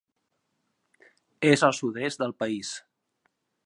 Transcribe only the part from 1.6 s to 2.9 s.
al sud-est del país.